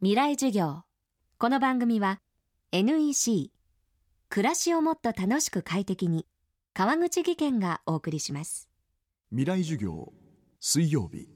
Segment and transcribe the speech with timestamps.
[0.00, 0.84] 未来授業。
[1.38, 2.20] この番組は
[2.70, 3.50] NEC
[4.28, 6.24] 暮らしをもっと楽しく快適に
[6.72, 8.68] 川口義賢がお送りします。
[9.30, 10.12] 未来授業
[10.60, 11.28] 水曜日。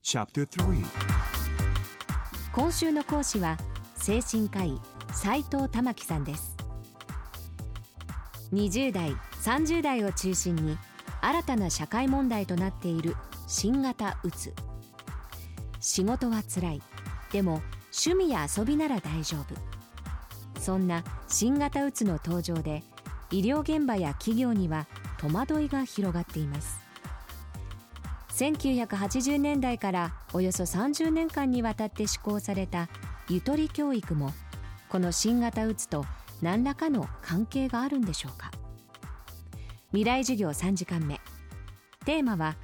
[0.00, 0.84] チャプター
[2.54, 3.58] 今週の講師は
[3.96, 4.80] 精神科医
[5.12, 6.56] 斉藤玉樹さんです。
[8.54, 9.10] 20代
[9.42, 10.78] 30代を中心に
[11.20, 13.14] 新たな社会問題となっている
[13.46, 14.54] 新型うつ。
[15.80, 16.80] 仕事はつらい。
[17.30, 17.60] でも
[17.96, 19.54] 趣味や遊びなら大丈夫。
[20.60, 22.82] そんな新型うつの登場で
[23.30, 26.80] 医療現場や企業には戸惑いが広がっています。
[28.30, 32.88] 1980年代からおよそ30年間にわたって施行された
[33.28, 34.32] ゆとり教育も
[34.88, 36.04] この新型うつと
[36.42, 38.50] 何らかの関係があるんでしょうか。
[39.90, 41.20] 未来授業3時間目。
[42.04, 42.56] テーマは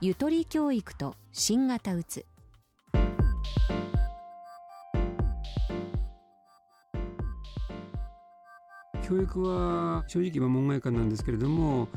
[0.00, 2.24] ゆとり教育と新型うつ
[9.10, 11.88] 教育は正直今門外漢なんですけれども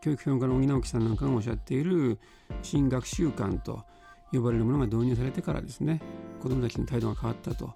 [0.00, 2.18] 教育評論家の荻直樹さんなんかがおっしゃっている
[2.60, 3.84] 新学習観と
[4.32, 6.02] 呼ばれるものが導入されてからですね
[6.42, 7.72] 子どもたちの態度が変わったと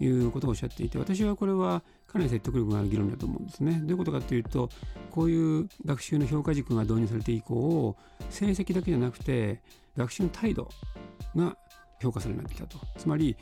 [0.00, 3.80] いうことをおっしゃっていて私はこれはかなり説得力がある議論だと思うんですね。
[3.80, 4.68] どういうことかというと
[5.10, 7.96] こういう学習の評価軸が導入されて以降
[8.28, 9.62] 成績だけじゃなくて
[9.96, 10.68] 学習の態度
[11.34, 11.56] が
[12.00, 12.78] 評価されなってきたと。
[12.96, 13.36] つまり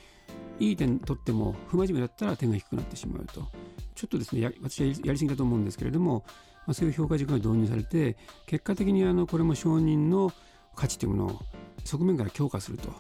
[0.59, 3.49] いい点取っても不真面目だったら点が低くなってしまうと。
[3.95, 6.25] ちょっとですね私はやりすぎだと思うんですけれども、
[6.67, 8.17] まあ、そういう評価軸が導入されて
[8.47, 10.33] 結果的にあのこれも承認の
[10.75, 11.41] 価値というものを
[11.85, 12.97] 側面から強化すると、ま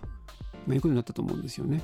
[0.70, 1.82] あ、いうことになったと思うんですよね。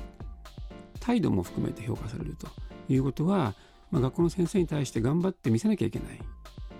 [0.99, 2.47] 態度も含めて評価されると。
[2.93, 3.55] いうことは、
[3.89, 6.19] まあ、学校の先生に対して頑張って見せなきゃいけない。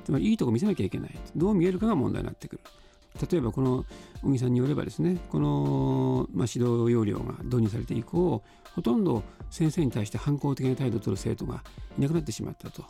[0.04, 1.20] つまりいいとこ見せなきゃいけない。
[1.36, 2.62] どう見えるかが問題になってくる。
[3.30, 3.86] 例えばこの
[4.24, 8.44] 小木さんによればですねこの、まあ、指導要領が導入されて以降
[8.76, 11.64] ほとんど先生に対して反抗的な態度を取る生徒が
[11.98, 12.84] いなくなってしまったと。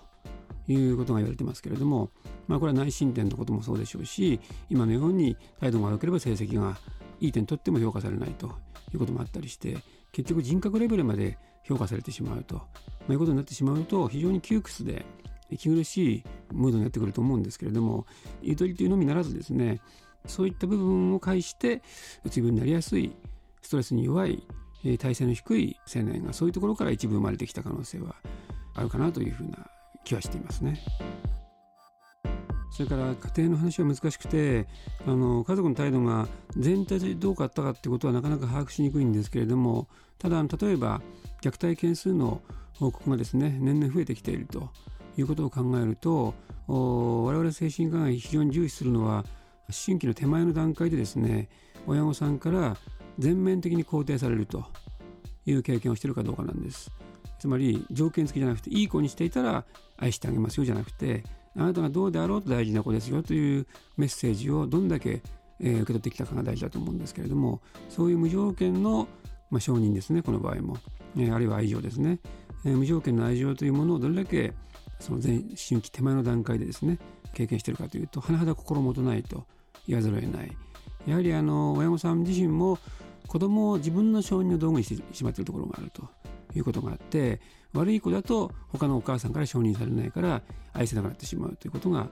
[0.68, 2.12] いうことが言われてますけれども、
[2.48, 4.40] まあ、これは内申点のこともそうでしょうし
[4.70, 6.78] 今のように態度が悪ければ成績が
[7.20, 8.52] いい点取っても評価されないと。
[8.94, 9.78] いうこともあったりして
[10.12, 12.64] 結局人格レベルまで評価されてしまうと、ま
[13.10, 15.06] あ、いうことになってしまうと非常に窮屈で
[15.50, 18.06] 息苦しいムードになってくると思うんですけれども
[18.42, 19.82] ゆとりというのみならずですね
[20.26, 21.82] そういった部分を介して
[22.24, 23.12] うつ病になりやすい
[23.62, 24.44] ストレスに弱い
[25.00, 28.16] 体勢の低い青年がそういうところから一部生まれてきた可能性は
[28.74, 29.70] あるかなというふうな
[30.04, 30.82] 気はしていますね。
[32.72, 34.66] それから家庭の話は難しくて
[35.06, 36.28] あの家族の態度が
[36.58, 41.02] 全体でどうかあったかっていうことはなかなか把握しにくいんですけれどもただ例えば
[41.42, 42.42] 虐待件数の
[42.80, 44.70] 報告がですね年々増えてきていると
[45.18, 46.34] いうことを考えると
[46.68, 49.26] 我々精神科が非常に重視するのは
[49.72, 51.50] 春期の手前の段階でですね
[51.88, 52.78] 親御さんから
[53.20, 54.66] 全面的に肯定されると
[55.46, 56.92] いう経験をしてるかどうかなんです。
[57.40, 59.66] つまり条件付きじゃなくていい子にしていたら
[59.98, 61.24] 愛してあげますよじゃなくて
[61.58, 63.66] あなたがどうであろうと大事な子ですよという
[63.98, 65.24] メッセージをどんだけ、
[65.60, 69.08] え、受け取ってきたかが大事だと思うんですけれどもそういう無条件の、
[69.50, 70.78] まあ、承認ですねこの場合も、
[71.18, 72.20] え、あるいは愛情ですね、
[72.64, 74.54] え、無条件の愛情というものをどれだけ
[75.00, 77.00] その前春期手前の段階でですね
[77.34, 79.46] 経験してるかというと甚だ心もとないと
[79.88, 80.58] 言わざるを得ない。
[81.08, 82.78] やはりあの親御さん自身も
[83.28, 86.08] 子供を自分の承認の道具にしてしまっているところがあると
[86.56, 87.40] いうことがあって
[87.74, 90.42] 悪い子だと他のお母さんから承認されないから
[90.74, 92.08] 愛せなくなってしまうということが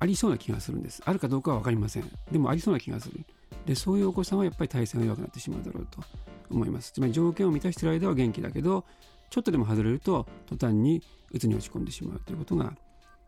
[0.00, 1.02] ありそうな気がするんです。
[1.04, 2.10] あるかどうかは分かりません。
[2.30, 3.24] でもありそうな気がする。
[3.66, 6.02] でそういうお子さんはやっぱり体勢が弱くなってしまうだろうと
[6.50, 6.92] 思います。
[6.92, 8.84] つまり条件を満たしている間は元気だけど
[9.30, 11.02] ちょっとでも外れると途端に
[11.32, 12.72] 鬱に落ち込んでしまうということが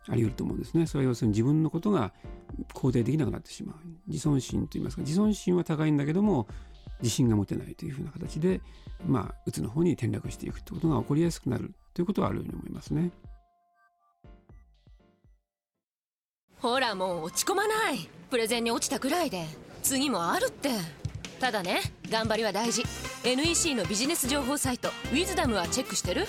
[0.08, 0.86] あり得ると思うんですね。
[0.86, 2.12] それは要するに自分のことが
[2.74, 3.76] 肯定できなくなってしまう。
[4.06, 6.46] 自尊心といいますか自尊心は高いんだけども
[7.02, 8.60] 自信が持てないというふうな形で
[9.06, 13.10] まあうつの方に転落していくということが起こりやすくなるということはあるように思いますね。
[16.58, 18.08] ほらもう落ち込まない。
[18.30, 19.46] プレゼンに落ちたくらいで。
[19.82, 20.70] 次もあるって。
[21.40, 21.80] ただね
[22.10, 22.84] 頑張りは大事。
[23.24, 26.26] NEC のビジネス情報サイト「ウィズダムはチェックしてる？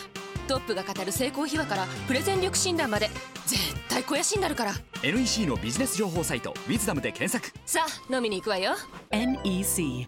[0.48, 3.10] トップが語る成功秘話からプレゼン力診断まで。
[3.52, 3.60] 絶
[3.90, 4.72] 対肥やしになるから。
[5.04, 7.54] NEC のビジネス情報サイト「ウィズダムで検索。
[7.66, 8.76] さあ飲みに行くわよ。
[9.12, 10.08] NEC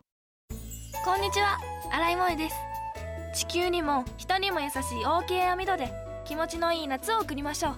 [1.04, 1.60] こんにちは。
[1.92, 2.56] 新井萌です。
[3.36, 5.92] 地球にも人にも優しい OK 網戸で
[6.24, 7.76] 気持ちのいい夏を送りましょう。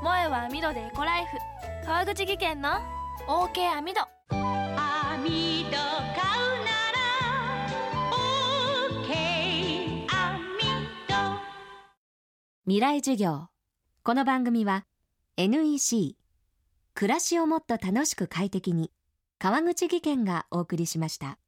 [0.00, 1.38] 萌えは網戸でエコライフ。
[1.84, 2.70] 川口技研の
[3.26, 4.00] OK 網戸。
[4.30, 7.00] 網戸買うなら
[9.02, 10.06] OK 網
[11.08, 11.14] 戸。
[12.66, 13.48] 未来授業
[14.06, 14.84] この番組は
[15.38, 16.18] NEC
[16.92, 18.90] 暮らしをもっと楽しく快適に
[19.38, 21.38] 川口技研がお送りしました。